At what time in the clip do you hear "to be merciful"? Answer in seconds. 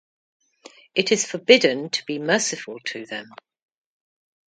1.91-2.79